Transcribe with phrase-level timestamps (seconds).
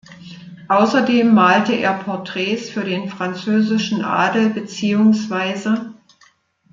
[0.67, 5.89] Außerdem malte er Porträts für den französischen Adel, bezw.